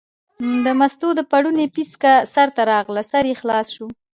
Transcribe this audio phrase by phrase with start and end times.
[0.63, 3.87] د مستو د پړوني پیڅکه سر ته راغله، سر یې خلاص شو.